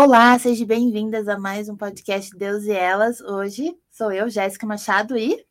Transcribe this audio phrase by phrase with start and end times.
[0.00, 3.20] Olá, sejam bem-vindas a mais um podcast Deus e Elas.
[3.20, 5.44] Hoje sou eu, Jéssica Machado e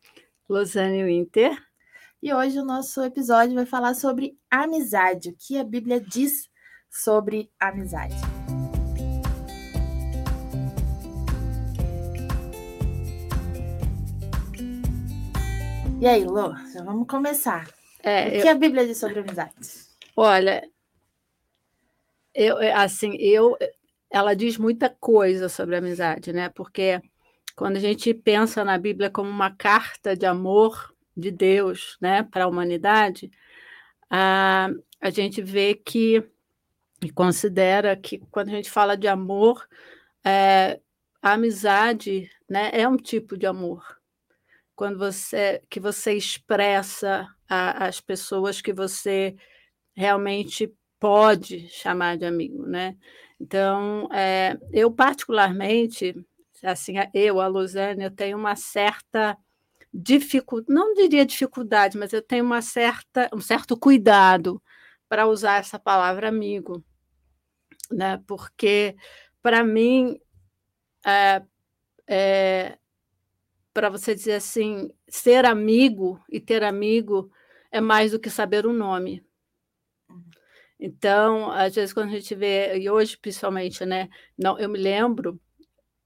[0.47, 1.51] Losane Winter.
[2.23, 6.49] E hoje o nosso episódio vai falar sobre amizade, o que a Bíblia diz
[6.89, 8.15] sobre amizade.
[15.99, 17.67] E aí, Lô, já vamos começar.
[18.01, 18.51] É, o que eu...
[18.51, 19.55] a Bíblia diz sobre amizade?
[20.15, 20.65] Olha,
[22.33, 23.57] eu assim, eu
[24.09, 26.49] ela diz muita coisa sobre a amizade, né?
[26.49, 27.01] Porque
[27.55, 32.43] quando a gente pensa na Bíblia como uma carta de amor de Deus, né, para
[32.43, 33.31] a humanidade,
[34.09, 34.69] a,
[35.01, 36.23] a gente vê que
[37.01, 39.67] e considera que quando a gente fala de amor,
[40.23, 40.79] é,
[41.21, 43.83] a amizade, né, é um tipo de amor.
[44.75, 49.35] Quando você que você expressa as pessoas que você
[49.95, 52.95] realmente pode chamar de amigo, né?
[53.39, 56.15] Então, é, eu particularmente,
[56.63, 59.37] assim, eu, a Luzane, eu tenho uma certa
[59.93, 64.61] dificuldade, não diria dificuldade, mas eu tenho uma certa, um certo cuidado
[65.09, 66.83] para usar essa palavra amigo,
[67.91, 68.21] né?
[68.27, 68.95] Porque
[69.41, 70.19] para mim
[71.05, 71.41] é,
[72.07, 72.77] é,
[73.73, 77.31] para você dizer assim, ser amigo e ter amigo
[77.71, 79.23] é mais do que saber o nome.
[80.79, 84.09] Então, às vezes, quando a gente vê, e hoje principalmente, né?
[84.37, 85.39] Não, eu me lembro,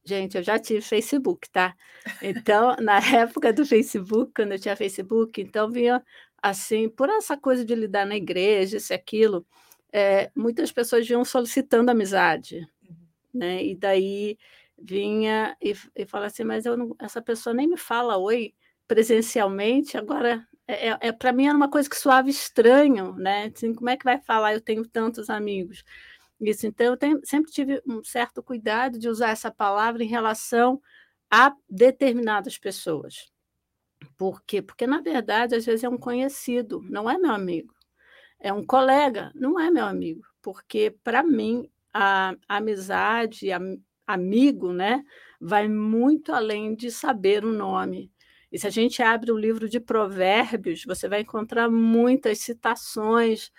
[0.04, 1.76] gente, eu já tive Facebook, tá?
[2.22, 6.04] Então, na época do Facebook, quando eu tinha Facebook, então vinha
[6.42, 9.46] assim, por essa coisa de lidar na igreja, isso e aquilo,
[9.94, 12.96] é, muitas pessoas vinham solicitando amizade, uhum.
[13.34, 13.64] né?
[13.64, 14.38] E daí
[14.82, 18.54] vinha e, e fala assim, mas não, essa pessoa nem me fala oi
[18.88, 23.52] presencialmente, agora é, é, é para mim era uma coisa que soava estranho, né?
[23.56, 24.54] Assim, como é que vai falar?
[24.54, 25.84] Eu tenho tantos amigos.
[26.40, 30.82] Isso, então eu tenho, sempre tive um certo cuidado de usar essa palavra em relação
[31.30, 33.32] a determinadas pessoas.
[34.18, 34.62] Por quê?
[34.62, 37.74] Porque, na verdade, às vezes é um conhecido, não é meu amigo.
[38.40, 40.24] É um colega, não é meu amigo.
[40.42, 43.60] Porque, para mim, a, a amizade, a,
[44.08, 45.04] amigo, né,
[45.40, 48.12] vai muito além de saber o nome.
[48.52, 53.52] E se a gente abre o livro de Provérbios, você vai encontrar muitas citações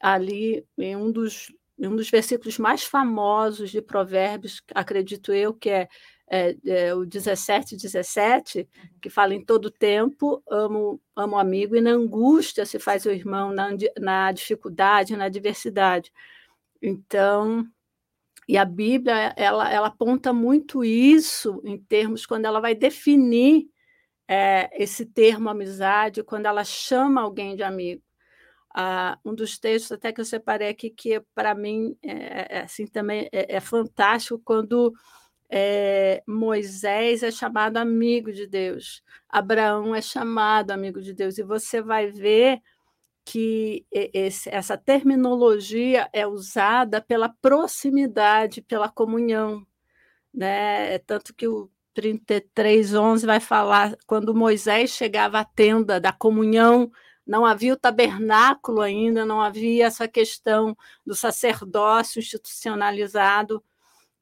[0.00, 5.70] ali em um dos, em um dos versículos mais famosos de Provérbios, acredito eu, que
[5.70, 5.88] é,
[6.30, 8.88] é, é o 17, 17, uhum.
[9.00, 13.10] que fala em todo tempo, amo, amo o amigo, e na angústia se faz o
[13.10, 16.12] irmão, na, na dificuldade, na adversidade.
[16.80, 17.66] Então,
[18.48, 23.68] e a Bíblia, ela, ela aponta muito isso em termos, quando ela vai definir
[24.28, 28.02] é, esse termo amizade quando ela chama alguém de amigo.
[28.74, 32.86] Ah, um dos textos até que eu separei aqui que para mim é, é, assim
[32.86, 34.92] também é, é fantástico quando
[35.50, 41.80] é, Moisés é chamado amigo de Deus, Abraão é chamado amigo de Deus e você
[41.82, 42.60] vai ver
[43.24, 49.66] que esse, essa terminologia é usada pela proximidade, pela comunhão,
[50.32, 50.98] né?
[51.00, 56.92] Tanto que o 33, 11 vai falar quando Moisés chegava à tenda da comunhão,
[57.26, 63.64] não havia o tabernáculo ainda, não havia essa questão do sacerdócio institucionalizado,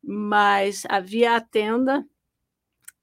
[0.03, 2.03] mas havia a tenda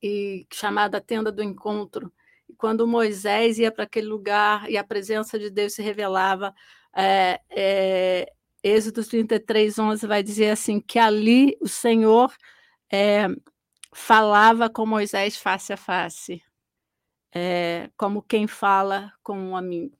[0.01, 2.11] e chamada tenda do encontro.
[2.49, 6.51] E quando Moisés ia para aquele lugar e a presença de Deus se revelava,
[6.95, 8.33] é, é,
[8.63, 12.33] Êxodo 33, 11 vai dizer assim que ali o Senhor
[12.91, 13.27] é,
[13.93, 16.41] falava com Moisés face a face,
[17.33, 19.97] é, como quem fala com um amigo.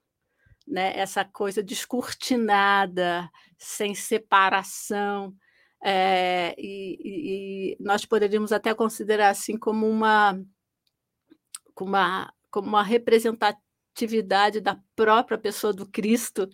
[0.67, 0.97] Né?
[0.97, 5.35] Essa coisa descortinada, sem separação.
[5.83, 10.41] É, e, e, nós poderíamos até considerar assim como uma,
[11.75, 16.47] como uma, como uma representatividade da própria pessoa do Cristo,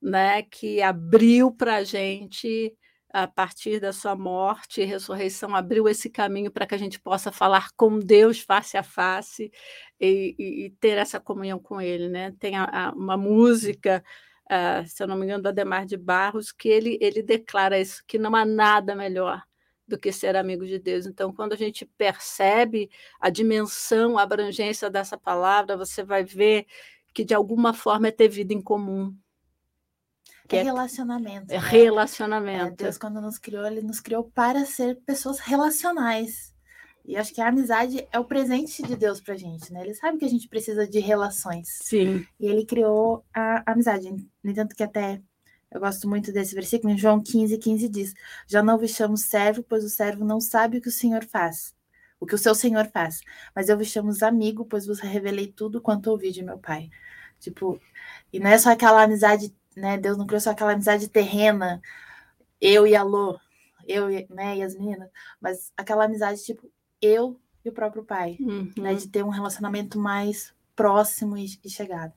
[0.00, 2.74] né, que abriu para a gente
[3.12, 7.30] a partir da sua morte e ressurreição, abriu esse caminho para que a gente possa
[7.30, 9.52] falar com Deus face a face
[10.00, 12.08] e, e, e ter essa comunhão com Ele.
[12.08, 12.32] Né?
[12.38, 14.02] Tem a, a, uma música,
[14.46, 18.02] uh, se eu não me engano, do Ademar de Barros, que ele, ele declara isso,
[18.06, 19.42] que não há nada melhor
[19.86, 21.04] do que ser amigo de Deus.
[21.06, 22.90] Então, quando a gente percebe
[23.20, 26.66] a dimensão, a abrangência dessa palavra, você vai ver
[27.12, 29.14] que de alguma forma é ter vida em comum,
[30.48, 31.52] que é relacionamento.
[31.52, 31.68] É né?
[31.68, 32.82] relacionamento.
[32.82, 36.52] É, Deus, quando nos criou, ele nos criou para ser pessoas relacionais.
[37.04, 39.82] E acho que a amizade é o presente de Deus pra gente, né?
[39.82, 41.68] Ele sabe que a gente precisa de relações.
[41.82, 42.24] Sim.
[42.38, 44.08] E ele criou a amizade.
[44.42, 45.20] No entanto, que até
[45.70, 48.14] Eu gosto muito desse versículo, em João 15, 15 diz:
[48.46, 51.74] Já não vos chamo servo, pois o servo não sabe o que o Senhor faz,
[52.20, 53.20] o que o seu Senhor faz,
[53.54, 56.90] mas eu vos chamo amigo, pois vos revelei tudo quanto ouvi de meu Pai.
[57.40, 57.80] Tipo,
[58.32, 59.98] e não é só aquela amizade, né?
[59.98, 61.80] Deus não criou só aquela amizade terrena,
[62.60, 63.38] eu e a Lô,
[63.86, 65.08] eu e, né, e as meninas,
[65.40, 66.70] mas aquela amizade, tipo,
[67.00, 68.70] eu e o próprio pai, uhum.
[68.76, 68.94] né?
[68.94, 72.12] De ter um relacionamento mais próximo e, e chegado.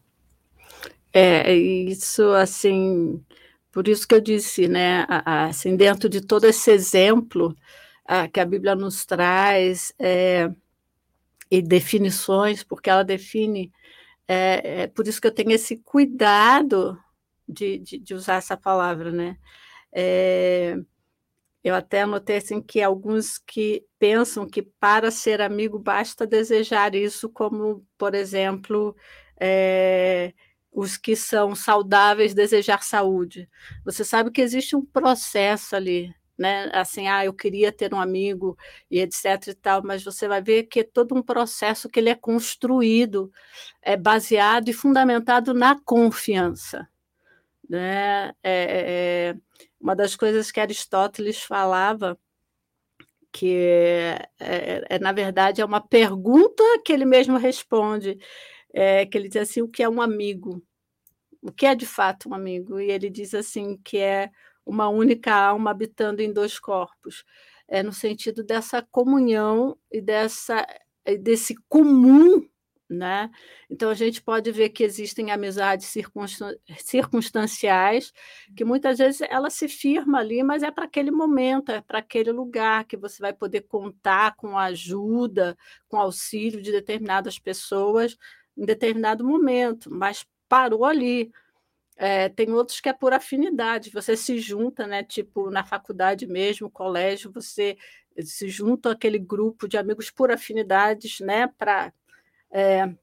[1.13, 3.23] É, isso assim,
[3.71, 7.55] por isso que eu disse, né, assim, dentro de todo esse exemplo
[8.33, 10.51] que a Bíblia nos traz, é,
[11.49, 13.71] e definições, porque ela define,
[14.27, 16.97] é, é, por isso que eu tenho esse cuidado
[17.47, 19.37] de, de, de usar essa palavra, né?
[19.93, 20.75] É,
[21.63, 27.29] eu até anotei assim que alguns que pensam que para ser amigo basta desejar isso,
[27.29, 28.95] como, por exemplo,
[29.39, 30.33] é,
[30.71, 33.49] os que são saudáveis desejar saúde.
[33.83, 36.69] Você sabe que existe um processo ali, né?
[36.73, 38.57] Assim, ah, eu queria ter um amigo
[38.91, 42.09] e etc e tal, mas você vai ver que é todo um processo que ele
[42.09, 43.31] é construído,
[43.81, 46.87] é baseado e fundamentado na confiança.
[47.69, 48.29] Né?
[48.29, 49.35] É, é, é
[49.79, 52.17] uma das coisas que Aristóteles falava,
[53.31, 58.17] que é, é, é, na verdade é uma pergunta que ele mesmo responde,
[59.11, 60.61] que ele diz assim, o que é um amigo?
[61.41, 62.79] O que é de fato um amigo?
[62.79, 64.29] E ele diz assim que é
[64.65, 67.23] uma única alma habitando em dois corpos,
[67.67, 70.65] é no sentido dessa comunhão e dessa
[71.21, 72.47] desse comum
[72.89, 73.29] né?
[73.69, 75.91] Então a gente pode ver que existem amizades
[76.79, 78.13] circunstanciais,
[78.55, 82.31] que muitas vezes ela se firma ali, mas é para aquele momento, é para aquele
[82.31, 88.17] lugar que você vai poder contar com a ajuda, com auxílio de determinadas pessoas
[88.57, 91.31] em determinado momento, mas parou ali.
[91.97, 95.01] É, tem outros que é por afinidade, você se junta, né?
[95.03, 97.77] Tipo, na faculdade mesmo, colégio, você
[98.19, 101.47] se junta aquele grupo de amigos por afinidades, né?
[101.57, 101.93] Para
[102.55, 102.95] é,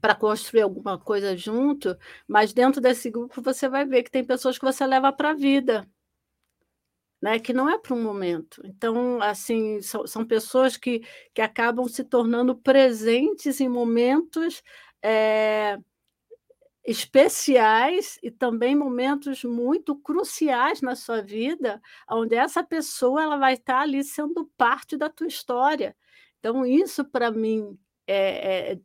[0.00, 1.96] para construir alguma coisa junto,
[2.28, 5.34] mas dentro desse grupo você vai ver que tem pessoas que você leva para a
[5.34, 5.88] vida,
[7.22, 7.38] né?
[7.38, 8.60] Que não é para um momento.
[8.66, 11.02] Então, assim, são, são, pessoas que,
[11.34, 14.62] que acabam se tornando presentes em momentos
[15.02, 15.78] é,
[16.84, 21.80] especiais e também momentos muito cruciais na sua vida,
[22.10, 25.96] onde essa pessoa ela vai estar ali sendo parte da tua história.
[26.40, 28.80] Então, isso para mim é, é,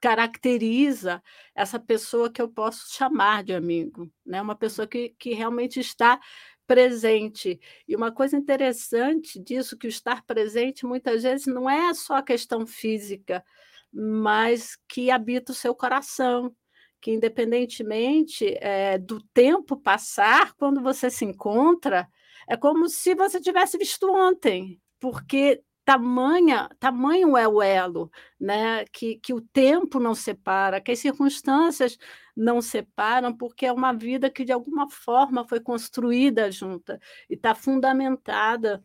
[0.00, 1.22] caracteriza
[1.54, 4.42] essa pessoa que eu posso chamar de amigo, né?
[4.42, 6.20] uma pessoa que, que realmente está
[6.66, 7.60] presente.
[7.86, 12.22] E uma coisa interessante disso, que o estar presente muitas vezes não é só a
[12.22, 13.44] questão física,
[13.92, 16.54] mas que habita o seu coração,
[17.00, 22.08] que independentemente é, do tempo passar, quando você se encontra,
[22.48, 28.10] é como se você tivesse visto ontem, porque tamanha, tamanho é o elo,
[28.40, 28.84] né?
[28.86, 31.98] que, que o tempo não separa, que as circunstâncias
[32.36, 37.54] não separam, porque é uma vida que de alguma forma foi construída junta e está
[37.54, 38.82] fundamentada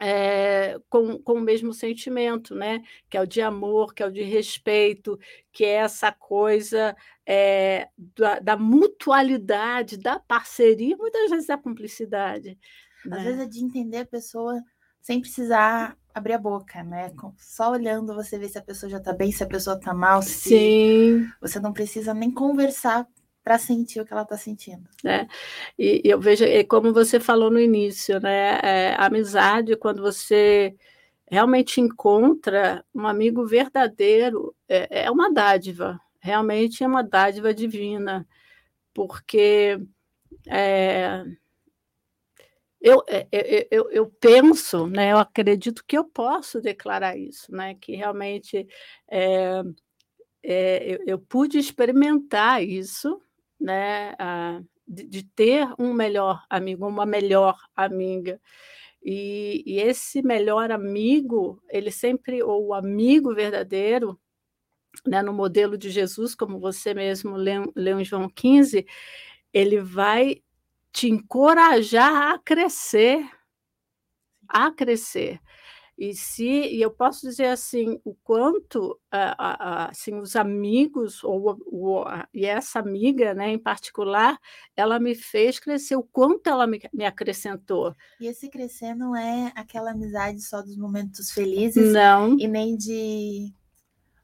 [0.00, 2.82] é, com, com o mesmo sentimento, né?
[3.10, 5.18] que é o de amor, que é o de respeito,
[5.52, 6.96] que é essa coisa
[7.26, 12.58] é, da, da, mutualidade, da parceria, muitas vezes da cumplicidade.
[13.04, 13.24] Às né?
[13.24, 14.60] vezes é de entender a pessoa
[15.00, 17.12] sem precisar abrir a boca, né?
[17.38, 20.22] Só olhando você vê se a pessoa já tá bem, se a pessoa tá mal.
[20.22, 21.28] Sim.
[21.40, 23.06] Você não precisa nem conversar
[23.42, 24.88] para sentir o que ela está sentindo.
[25.04, 25.26] É,
[25.78, 28.60] e, e, eu vejo, como você falou no início, né?
[28.62, 30.76] É, a amizade, quando você
[31.28, 38.26] realmente encontra um amigo verdadeiro, é, é uma dádiva, realmente é uma dádiva divina,
[38.94, 39.80] porque
[40.46, 41.24] é,
[42.82, 47.52] eu, é, é, é, eu, eu, penso, né, eu acredito que eu posso declarar isso,
[47.52, 48.66] né, que realmente
[49.08, 49.62] é,
[50.42, 53.22] é, eu, eu, pude experimentar isso,
[53.60, 58.40] né, a, de, de, ter um melhor amigo, uma melhor amiga.
[59.00, 64.18] E, e, esse melhor amigo, ele sempre, ou o amigo verdadeiro,
[65.06, 68.84] né, no modelo de Jesus, como você mesmo leu, leu em João 15,
[69.52, 70.42] ele vai
[70.92, 73.28] te encorajar a crescer,
[74.48, 75.40] a crescer.
[75.96, 82.44] E se e eu posso dizer assim, o quanto assim os amigos ou, ou e
[82.44, 84.38] essa amiga, né, em particular,
[84.74, 87.94] ela me fez crescer, o quanto ela me, me acrescentou.
[88.20, 92.36] E esse crescer não é aquela amizade só dos momentos felizes, não.
[92.38, 93.54] E nem de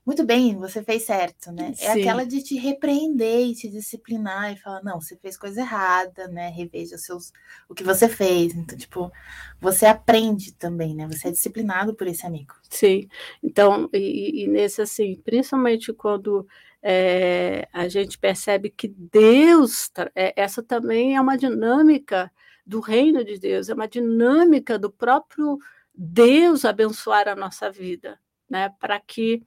[0.08, 1.74] muito bem, você fez certo, né?
[1.78, 2.00] É Sim.
[2.00, 6.48] aquela de te repreender e te disciplinar e falar, não, você fez coisa errada, né?
[6.48, 7.30] Reveja seus,
[7.68, 8.54] o que você fez.
[8.54, 9.12] Então, tipo,
[9.60, 11.06] você aprende também, né?
[11.08, 12.54] Você é disciplinado por esse amigo.
[12.70, 13.06] Sim.
[13.42, 16.48] Então, e, e nesse assim, principalmente quando
[16.82, 22.32] é, a gente percebe que Deus, é, essa também é uma dinâmica
[22.64, 25.58] do reino de Deus, é uma dinâmica do próprio
[25.94, 28.70] Deus abençoar a nossa vida, né?
[28.80, 29.42] Para que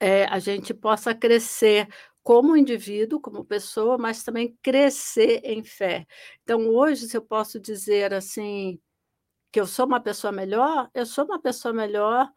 [0.00, 1.88] é, a gente possa crescer
[2.22, 6.06] como indivíduo, como pessoa, mas também crescer em fé.
[6.42, 8.78] Então, hoje, se eu posso dizer assim,
[9.52, 12.30] que eu sou uma pessoa melhor, eu sou uma pessoa melhor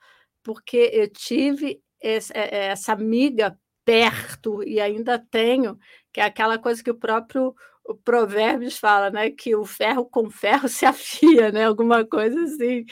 [0.43, 5.77] porque eu tive esse, essa amiga perto e ainda tenho,
[6.13, 7.53] que é aquela coisa que o próprio
[7.91, 12.85] o Provérbios fala, né, que o ferro com ferro se afia, né, alguma coisa assim.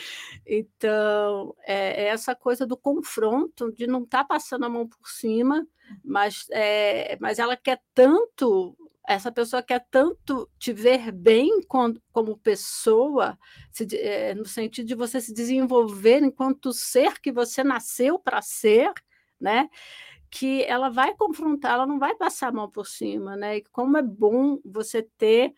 [0.46, 5.10] Então, é, é essa coisa do confronto, de não estar tá passando a mão por
[5.10, 5.66] cima,
[6.04, 8.78] mas, é, mas ela quer tanto,
[9.08, 13.38] essa pessoa quer tanto te ver bem como, como pessoa,
[13.72, 18.92] se, é, no sentido de você se desenvolver enquanto ser que você nasceu para ser,
[19.40, 19.70] né?
[20.30, 23.58] Que ela vai confrontar, ela não vai passar a mão por cima, né?
[23.58, 25.54] E como é bom você ter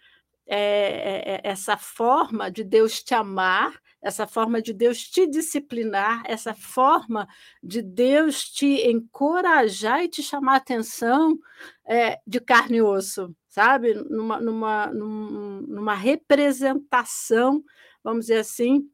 [0.47, 6.53] é, é, essa forma de Deus te amar, essa forma de Deus te disciplinar, essa
[6.53, 7.27] forma
[7.61, 11.37] de Deus te encorajar e te chamar a atenção
[11.85, 13.93] é, de carne e osso, sabe?
[13.93, 17.63] Numa, numa, numa representação,
[18.03, 18.89] vamos dizer assim,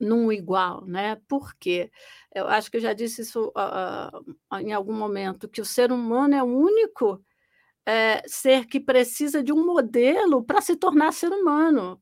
[0.00, 1.20] num igual, né?
[1.28, 1.90] Por quê?
[2.34, 6.34] Eu acho que eu já disse isso uh, em algum momento, que o ser humano
[6.34, 7.24] é o único
[7.86, 12.00] é, ser que precisa de um modelo para se tornar ser humano.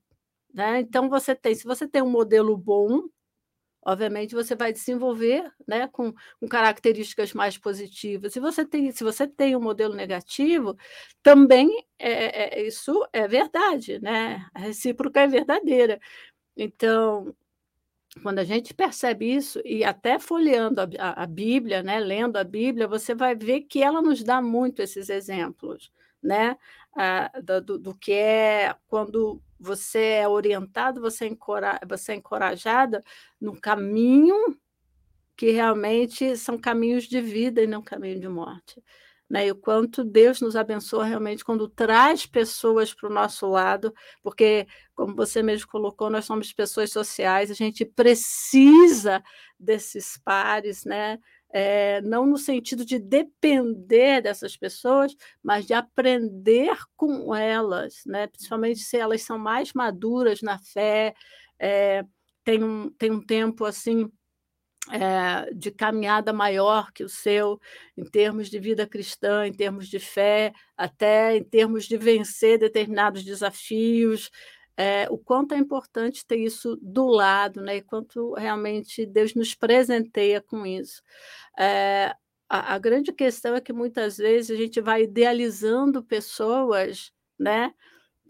[0.53, 0.81] Né?
[0.81, 3.03] Então, você tem, se você tem um modelo bom,
[3.85, 8.33] obviamente você vai desenvolver né, com, com, características mais positivas.
[8.33, 10.77] Se você tem, se você tem um modelo negativo,
[11.23, 14.47] também é, é, isso é verdade, né?
[14.55, 16.01] A recíproca é verdadeira.
[16.57, 17.35] Então,
[18.21, 22.45] quando a gente percebe isso, e até folheando a, a, a, Bíblia, né, lendo a
[22.45, 25.91] Bíblia, você vai ver que ela nos dá muito esses exemplos,
[26.23, 26.57] né,
[26.95, 33.03] ah, do, do, que é quando você é orientado, você é, encora, você é encorajada
[33.41, 34.37] no caminho
[35.37, 38.83] que realmente são caminhos de vida e não caminho de morte
[39.33, 39.47] né?
[39.47, 44.67] E o quanto Deus nos abençoa realmente quando traz pessoas para o nosso lado, porque,
[44.95, 49.23] como você mesmo colocou, nós somos pessoas sociais, a gente precisa
[49.59, 51.19] desses pares, né?
[51.51, 58.27] É, não no sentido de depender dessas pessoas, mas de aprender com elas, né?
[58.27, 61.15] principalmente se elas são mais maduras na fé,
[61.59, 62.05] é,
[62.45, 64.11] tem, um, tem um tempo assim
[64.91, 67.61] é, de caminhada maior que o seu,
[67.97, 73.23] em termos de vida cristã, em termos de fé, até em termos de vencer determinados
[73.25, 74.31] desafios.
[74.77, 77.77] É, o quanto é importante ter isso do lado, né?
[77.77, 81.03] E quanto realmente Deus nos presenteia com isso.
[81.59, 82.15] É,
[82.49, 87.73] a, a grande questão é que muitas vezes a gente vai idealizando pessoas, né?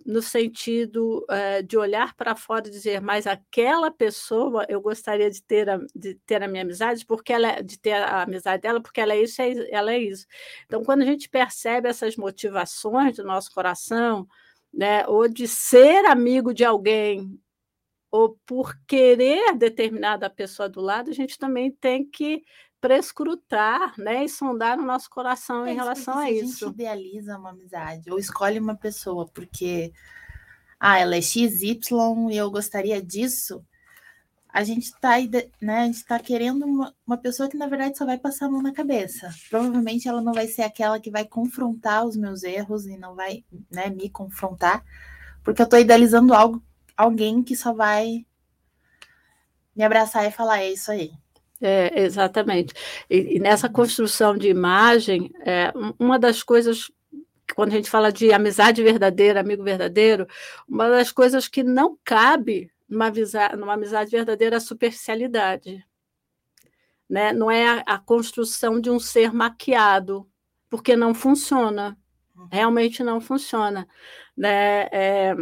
[0.05, 5.43] No sentido uh, de olhar para fora e dizer, mas aquela pessoa eu gostaria de
[5.43, 8.81] ter a, de ter a minha amizade, porque ela é, de ter a amizade dela,
[8.81, 9.41] porque ela é isso,
[9.71, 10.27] ela é isso.
[10.67, 14.27] Então, quando a gente percebe essas motivações do nosso coração,
[14.73, 17.39] né, ou de ser amigo de alguém,
[18.11, 22.43] ou por querer determinada pessoa do lado, a gente também tem que
[22.83, 26.67] prescrutar, né, e sondar no nosso coração é em relação a isso.
[26.67, 29.93] A gente idealiza uma amizade ou escolhe uma pessoa porque
[30.81, 31.79] ah, ela é XY
[32.33, 33.65] e eu gostaria disso,
[34.49, 35.11] a gente está
[35.61, 38.51] né, a gente tá querendo uma, uma pessoa que na verdade só vai passar a
[38.51, 39.33] mão na cabeça.
[39.49, 43.45] Provavelmente ela não vai ser aquela que vai confrontar os meus erros e não vai,
[43.71, 44.85] né, me confrontar,
[45.45, 46.61] porque eu estou idealizando algo,
[46.97, 48.27] alguém que só vai
[49.77, 51.22] me abraçar e falar é isso aí.
[51.65, 52.75] É, exatamente.
[53.09, 56.91] E, e, nessa construção de imagem, é, uma das coisas,
[57.55, 60.27] quando a gente fala de amizade verdadeira, amigo verdadeiro,
[60.69, 63.13] uma das coisas que não cabe numa,
[63.57, 65.87] numa amizade verdadeira é a superficialidade.
[67.09, 67.33] Né?
[67.33, 70.29] Não é a, a construção de um ser maquiado,
[70.69, 71.97] porque não funciona.
[72.51, 73.87] Realmente não funciona.
[74.37, 74.89] Né?
[74.91, 75.37] É,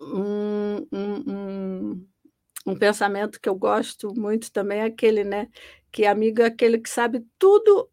[0.00, 2.08] um, um, um
[2.66, 5.48] um pensamento que eu gosto muito também é aquele, né?
[5.92, 7.88] Que amigo é aquele que sabe tudo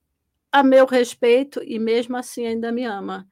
[0.52, 3.28] a meu respeito e mesmo assim ainda me ama.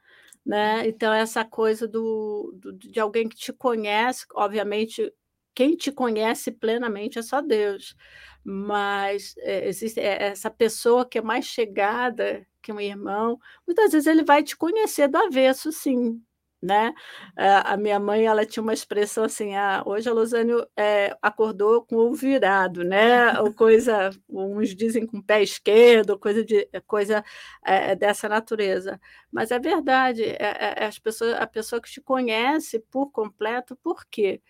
[0.46, 0.88] Né?
[0.88, 5.12] Então, essa coisa do, do, de alguém que te conhece, obviamente,
[5.54, 7.96] quem te conhece plenamente é só Deus.
[8.44, 14.08] Mas é, existe é, essa pessoa que é mais chegada que um irmão, muitas vezes
[14.08, 16.22] ele vai te conhecer do avesso, sim,
[16.62, 16.94] né?
[17.36, 21.96] A minha mãe, ela tinha uma expressão assim, ah, hoje a Luzânio é, acordou com
[21.96, 23.40] o virado, né?
[23.40, 27.24] Ou coisa, uns dizem com o pé esquerdo, coisa, de, coisa
[27.66, 29.00] é, dessa natureza.
[29.32, 34.06] Mas é verdade, é, é, as pessoas, a pessoa que te conhece por completo, por
[34.06, 34.42] quê?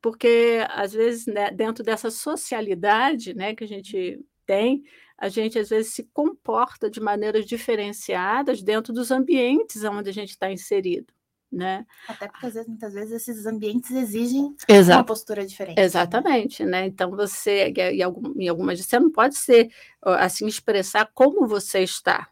[0.00, 4.82] Porque, às vezes, né, dentro dessa socialidade né, que a gente tem,
[5.18, 10.30] a gente às vezes se comporta de maneiras diferenciadas dentro dos ambientes onde a gente
[10.30, 11.15] está inserido
[11.50, 11.86] né?
[12.08, 14.98] Até porque às vezes, muitas vezes esses ambientes exigem Exato.
[14.98, 15.80] uma postura diferente.
[15.80, 16.86] Exatamente, né?
[16.86, 18.02] Então você, em,
[18.42, 19.70] em algumas você não pode ser
[20.02, 22.28] assim expressar como você está,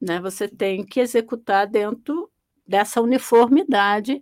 [0.00, 0.20] né?
[0.20, 2.30] Você tem que executar dentro
[2.66, 4.20] dessa uniformidade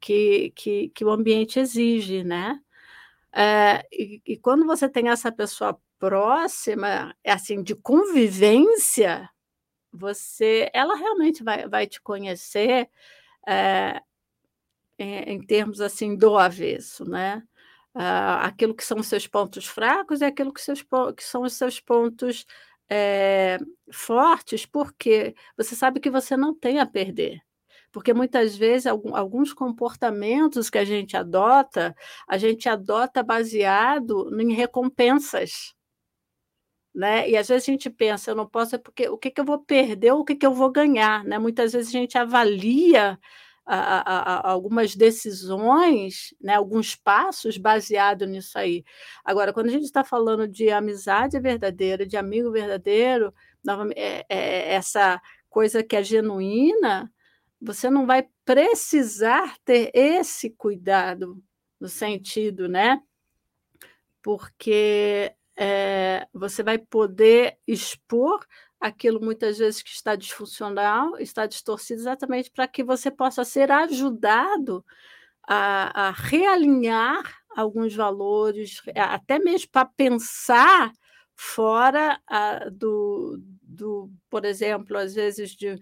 [0.00, 2.60] que, que, que o ambiente exige, né?
[3.32, 9.28] É, e, e quando você tem essa pessoa próxima, é assim, de convivência,
[9.92, 12.88] você, ela realmente vai, vai te conhecer
[13.48, 14.02] é,
[14.98, 17.42] em termos assim do avesso, né?
[17.94, 20.82] Uh, aquilo que são os seus pontos fracos e aquilo que, seus,
[21.16, 22.46] que são os seus pontos
[22.90, 23.58] é,
[23.92, 27.40] fortes, porque você sabe que você não tem a perder.
[27.90, 31.94] Porque muitas vezes alguns comportamentos que a gente adota,
[32.28, 35.74] a gente adota baseado em recompensas.
[36.98, 37.30] Né?
[37.30, 39.44] E às vezes a gente pensa, eu não posso, é porque o que, que eu
[39.44, 41.22] vou perder ou o que, que eu vou ganhar?
[41.22, 41.38] Né?
[41.38, 43.16] Muitas vezes a gente avalia
[43.64, 48.84] a, a, a, algumas decisões, né, alguns passos baseado nisso aí.
[49.24, 53.32] Agora, quando a gente está falando de amizade verdadeira, de amigo verdadeiro,
[53.94, 57.12] é, é, essa coisa que é genuína,
[57.62, 61.40] você não vai precisar ter esse cuidado
[61.78, 63.00] no sentido, né?
[64.20, 68.46] Porque é, você vai poder expor
[68.80, 74.84] aquilo muitas vezes que está disfuncional, está distorcido, exatamente para que você possa ser ajudado
[75.42, 77.24] a, a realinhar
[77.56, 80.92] alguns valores, até mesmo para pensar
[81.34, 85.76] fora a, do, do, por exemplo, às vezes de,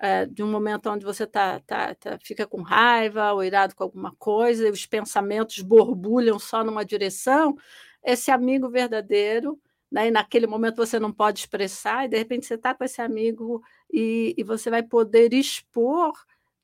[0.00, 3.84] é, de um momento onde você tá, tá, tá, fica com raiva ou irado com
[3.84, 7.56] alguma coisa, e os pensamentos borbulham só numa direção,
[8.02, 9.60] esse amigo verdadeiro,
[9.90, 13.02] né, e naquele momento você não pode expressar, e de repente você está com esse
[13.02, 16.12] amigo e, e, você vai poder expor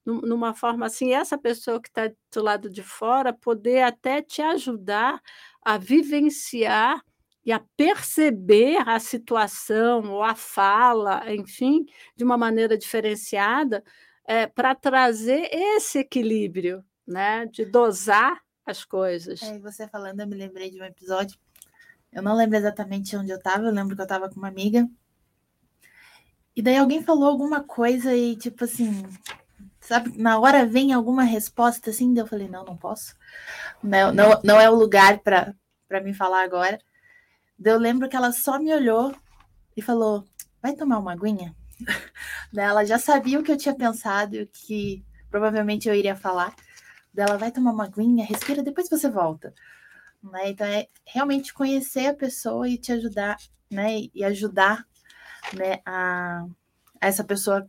[0.05, 5.21] numa forma assim, essa pessoa que está do lado de fora poder até te ajudar
[5.61, 7.03] a vivenciar
[7.45, 13.83] e a perceber a situação ou a fala, enfim, de uma maneira diferenciada,
[14.25, 19.43] é, para trazer esse equilíbrio, né, de dosar as coisas.
[19.43, 21.39] É, você falando, eu me lembrei de um episódio.
[22.13, 24.89] Eu não lembro exatamente onde eu estava, eu lembro que eu estava com uma amiga.
[26.55, 29.07] E daí alguém falou alguma coisa e, tipo assim,
[29.81, 33.15] sabe, na hora vem alguma resposta assim, daí eu falei, não, não posso.
[33.83, 35.55] Não, não, não é o lugar para
[36.03, 36.79] me falar agora.
[37.59, 39.15] Daí eu lembro que ela só me olhou
[39.77, 40.25] e falou,
[40.63, 41.55] vai tomar uma aguinha?
[42.57, 46.55] ela já sabia o que eu tinha pensado e o que provavelmente eu iria falar
[47.17, 49.55] dela vai tomar uma aguinha, respira, depois você volta.
[50.23, 50.51] Né?
[50.51, 53.37] Então é realmente conhecer a pessoa e te ajudar,
[53.71, 54.09] né?
[54.15, 54.87] E ajudar
[55.53, 56.47] né, a,
[57.01, 57.69] a essa pessoa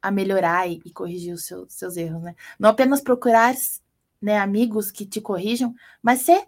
[0.00, 2.34] a melhorar e, e corrigir os seus, seus erros, né?
[2.58, 3.54] Não apenas procurar
[4.22, 6.46] né, amigos que te corrijam, mas ser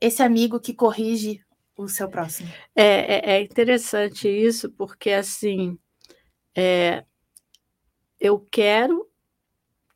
[0.00, 1.44] esse amigo que corrige
[1.76, 2.48] o seu próximo.
[2.74, 5.76] É, é, é interessante isso, porque assim
[6.54, 7.04] é,
[8.20, 9.08] eu quero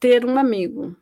[0.00, 0.96] ter um amigo,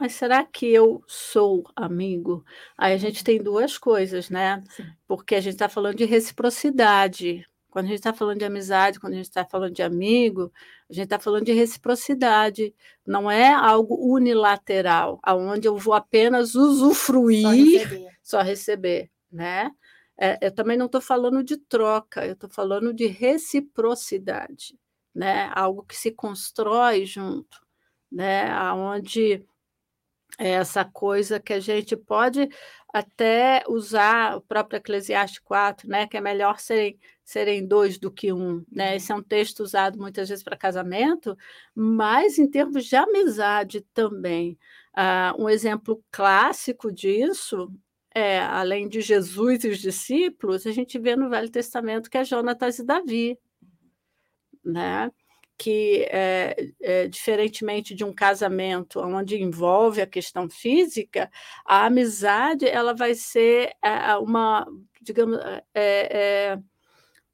[0.00, 2.44] mas será que eu sou amigo?
[2.76, 4.62] Aí a gente tem duas coisas, né?
[4.70, 4.84] Sim.
[5.06, 7.46] Porque a gente está falando de reciprocidade.
[7.70, 10.52] Quando a gente está falando de amizade, quando a gente está falando de amigo,
[10.88, 12.74] a gente está falando de reciprocidade.
[13.06, 19.70] Não é algo unilateral, aonde eu vou apenas usufruir, só receber, só receber né?
[20.18, 24.78] É, eu também não estou falando de troca, eu estou falando de reciprocidade,
[25.14, 25.50] né?
[25.54, 27.58] Algo que se constrói junto,
[28.10, 28.50] né?
[28.50, 29.46] Aonde
[30.38, 32.48] essa coisa que a gente pode
[32.92, 38.32] até usar o próprio Eclesiastes 4, né, que é melhor serem, serem dois do que
[38.32, 38.64] um.
[38.70, 38.90] Né?
[38.90, 38.96] Uhum.
[38.96, 41.36] Esse é um texto usado muitas vezes para casamento,
[41.74, 44.58] mas em termos de amizade também.
[44.96, 47.72] Uh, um exemplo clássico disso
[48.14, 52.24] é, além de Jesus e os discípulos, a gente vê no Velho Testamento que é
[52.24, 53.38] Jonatas e Davi.
[54.64, 55.10] Né?
[55.60, 61.30] Que, é, é, diferentemente de um casamento onde envolve a questão física,
[61.66, 64.66] a amizade ela vai ser é, uma,
[65.02, 65.38] digamos,
[65.74, 66.58] é,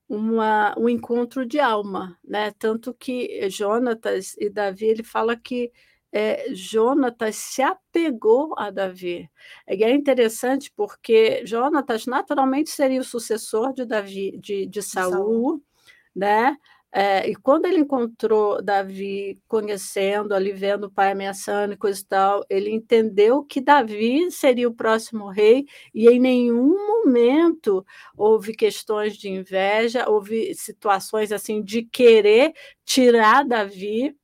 [0.08, 2.50] uma, um encontro de alma, né?
[2.58, 5.70] Tanto que Jonatas e Davi ele fala que
[6.10, 9.30] é, Jonatas se apegou a Davi.
[9.68, 15.62] E é interessante porque Jonatas naturalmente seria o sucessor de Davi, de, de Saul, Saul.
[16.12, 16.56] né?
[16.92, 22.04] É, e quando ele encontrou Davi, conhecendo, ali vendo o pai ameaçando e coisa e
[22.06, 27.84] tal, ele entendeu que Davi seria o próximo rei, e em nenhum momento
[28.16, 32.52] houve questões de inveja, houve situações assim de querer
[32.84, 34.14] tirar Davi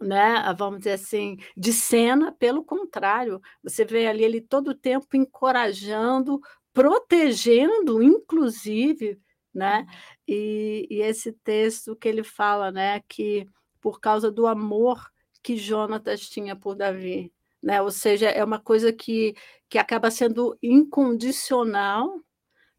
[0.00, 5.06] né, vamos dizer assim, de cena, pelo contrário, você vê ali ele todo o tempo
[5.16, 6.40] encorajando,
[6.72, 9.18] protegendo, inclusive,
[9.54, 9.86] né?
[10.26, 13.48] E, e, esse texto que ele fala, né, que
[13.80, 15.10] por causa do amor
[15.42, 17.32] que Jonatas tinha por Davi,
[17.62, 17.82] né?
[17.82, 19.34] Ou seja, é uma coisa que,
[19.68, 22.20] que acaba sendo incondicional,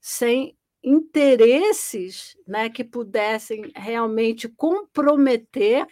[0.02, 5.88] sem interesses, né, que pudessem realmente comprometer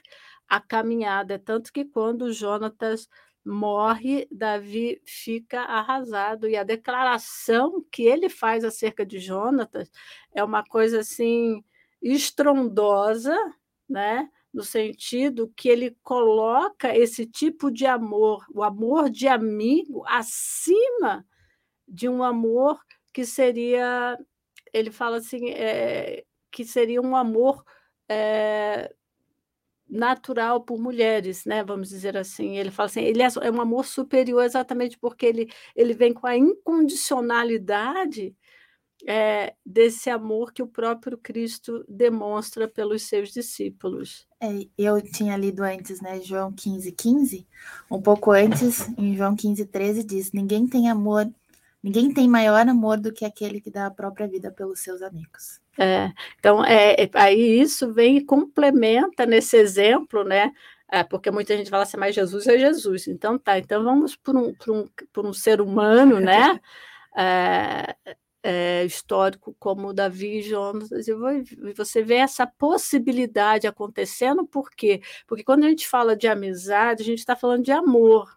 [0.47, 1.39] a caminhada.
[1.39, 3.07] Tanto que quando Jonatas
[3.45, 6.47] morre, Davi fica arrasado.
[6.47, 9.91] E a declaração que ele faz acerca de Jonatas
[10.33, 11.63] é uma coisa assim
[12.01, 13.35] estrondosa,
[13.89, 14.29] né?
[14.53, 21.25] no sentido que ele coloca esse tipo de amor, o amor de amigo, acima
[21.87, 22.79] de um amor
[23.11, 24.17] que seria,
[24.71, 27.63] ele fala assim, é, que seria um amor
[28.07, 28.93] é,
[29.93, 31.63] natural por mulheres, né?
[31.63, 32.57] Vamos dizer assim.
[32.57, 36.25] Ele fala assim, ele é, é um amor superior exatamente porque ele, ele vem com
[36.25, 38.35] a incondicionalidade
[39.07, 44.25] é, desse amor que o próprio Cristo demonstra pelos seus discípulos.
[44.41, 47.47] É, eu tinha lido antes, né, João 15, 15,
[47.91, 51.29] um pouco antes, em João 15, 13, diz: Ninguém tem amor,
[51.83, 55.61] ninguém tem maior amor do que aquele que dá a própria vida pelos seus amigos.
[55.77, 60.51] É, então, é, é, aí isso vem e complementa nesse exemplo, né?
[60.89, 63.07] É, porque muita gente fala assim, mas Jesus é Jesus.
[63.07, 66.59] Então tá, então vamos por um, por um, por um ser humano, né?
[67.15, 67.95] É,
[68.43, 71.13] é, histórico como Davi e Jonas, e
[71.75, 74.99] você vê essa possibilidade acontecendo, por quê?
[75.27, 78.35] Porque quando a gente fala de amizade, a gente está falando de amor.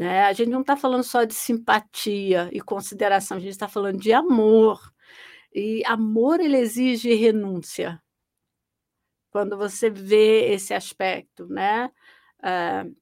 [0.00, 0.22] Né?
[0.22, 4.14] A gente não está falando só de simpatia e consideração, a gente está falando de
[4.14, 4.80] amor.
[5.54, 8.02] E amor ele exige renúncia.
[9.30, 11.90] Quando você vê esse aspecto, né?
[12.38, 12.96] Uh,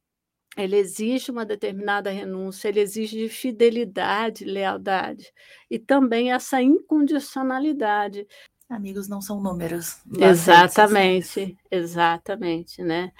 [0.56, 5.32] ele exige uma determinada renúncia, ele exige fidelidade, lealdade
[5.70, 8.26] e também essa incondicionalidade.
[8.68, 10.02] Amigos não são números.
[10.18, 13.12] Exatamente, exatamente, né?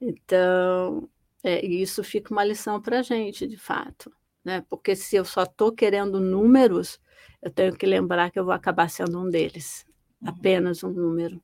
[0.00, 1.10] Então,
[1.42, 4.12] é, isso fica uma lição para a gente, de fato,
[4.44, 4.64] né?
[4.68, 7.00] Porque se eu só estou querendo números,
[7.40, 9.86] eu tenho que lembrar que eu vou acabar sendo um deles,
[10.20, 10.30] uhum.
[10.30, 11.40] apenas um número.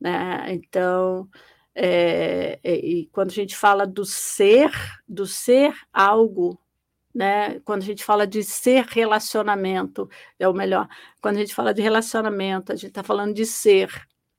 [0.00, 0.52] Né?
[0.52, 1.28] Então,
[1.74, 4.70] é, e quando a gente fala do ser,
[5.08, 6.58] do ser algo,
[7.14, 7.60] né?
[7.60, 10.08] Quando a gente fala de ser relacionamento,
[10.38, 10.88] é o melhor.
[11.20, 13.90] Quando a gente fala de relacionamento, a gente está falando de ser,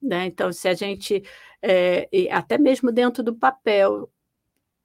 [0.02, 0.26] né?
[0.26, 1.24] Então, se a gente,
[1.62, 4.10] é, até mesmo dentro do papel,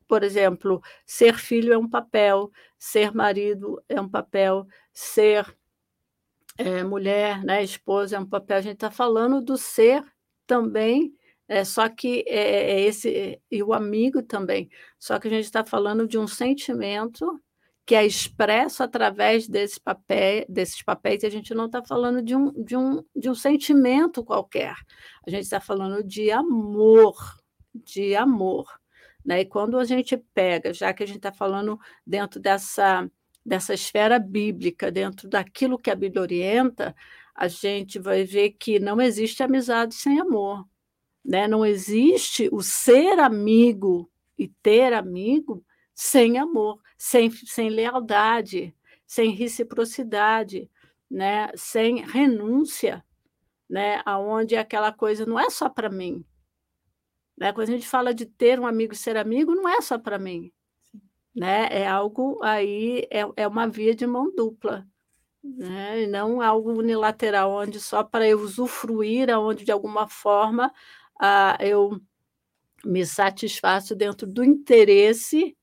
[0.09, 5.47] por exemplo, ser filho é um papel, ser marido é um papel, ser
[6.57, 8.57] é, mulher, né, esposa é um papel.
[8.57, 10.03] A gente está falando do ser
[10.47, 11.14] também,
[11.47, 14.68] é, só que é, é esse e o amigo também.
[14.99, 17.40] Só que a gente está falando de um sentimento
[17.87, 22.37] que é expresso através desse papel, desses papéis, e a gente não está falando de
[22.37, 24.75] um, de, um, de um sentimento qualquer.
[25.27, 27.16] A gente está falando de amor,
[27.75, 28.66] de amor.
[29.24, 29.40] Né?
[29.40, 33.09] E quando a gente pega, já que a gente está falando dentro dessa
[33.48, 36.94] dessa esfera bíblica, dentro daquilo que a Bíblia orienta,
[37.35, 40.66] a gente vai ver que não existe amizade sem amor.
[41.24, 41.48] Né?
[41.48, 48.74] Não existe o ser amigo e ter amigo sem amor, sem, sem lealdade,
[49.07, 50.70] sem reciprocidade,
[51.11, 51.50] né?
[51.54, 53.04] sem renúncia,
[53.68, 54.02] né?
[54.04, 56.24] aonde aquela coisa não é só para mim.
[57.38, 57.53] Né?
[57.53, 60.18] Quando a gente fala de ter um amigo e ser amigo, não é só para
[60.18, 60.53] mim
[61.38, 61.68] né?
[61.70, 64.87] É algo aí, é, é uma via de mão dupla,
[65.42, 66.03] né?
[66.03, 70.72] E não algo unilateral, onde só para eu usufruir, aonde de alguma forma
[71.20, 72.01] ah, eu
[72.85, 75.57] me satisfaço dentro do interesse,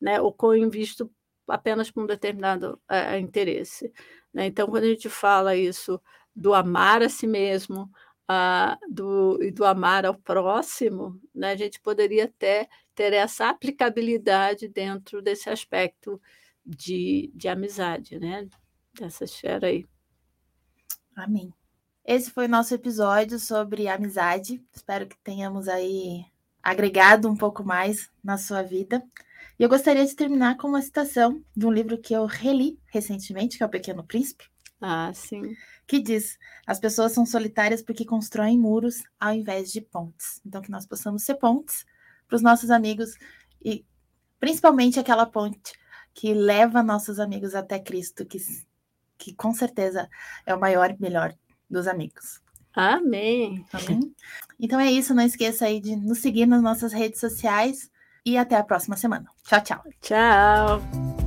[0.00, 0.20] né?
[0.20, 1.10] Ou com invisto
[1.48, 3.92] apenas para um determinado uh, interesse.
[4.32, 4.46] Né?
[4.46, 6.00] Então, quando a gente fala isso
[6.34, 7.90] do amar a si mesmo,
[8.88, 15.22] do, e do amar ao próximo, né, a gente poderia até ter essa aplicabilidade dentro
[15.22, 16.20] desse aspecto
[16.64, 18.48] de, de amizade, né?
[18.98, 19.86] Dessa esfera aí.
[21.16, 21.52] Amém.
[22.04, 24.62] Esse foi o nosso episódio sobre amizade.
[24.74, 26.24] Espero que tenhamos aí
[26.62, 29.02] agregado um pouco mais na sua vida.
[29.58, 33.56] E eu gostaria de terminar com uma citação de um livro que eu reli recentemente,
[33.56, 34.51] que é O Pequeno Príncipe.
[34.82, 35.56] Ah, sim.
[35.86, 40.40] Que diz: as pessoas são solitárias porque constroem muros ao invés de pontes.
[40.44, 41.86] Então, que nós possamos ser pontes
[42.26, 43.16] para os nossos amigos
[43.64, 43.86] e
[44.40, 45.72] principalmente aquela ponte
[46.12, 48.38] que leva nossos amigos até Cristo, que,
[49.16, 50.08] que com certeza
[50.44, 51.32] é o maior e melhor
[51.70, 52.42] dos amigos.
[52.74, 53.64] Amém.
[53.72, 54.14] Amém.
[54.58, 57.90] Então é isso, não esqueça aí de nos seguir nas nossas redes sociais
[58.24, 59.28] e até a próxima semana.
[59.44, 59.84] Tchau, tchau.
[60.00, 61.21] Tchau.